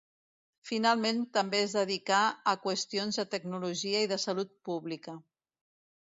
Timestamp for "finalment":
0.67-1.17